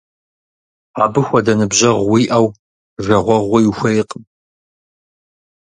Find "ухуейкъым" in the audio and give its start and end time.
3.69-4.23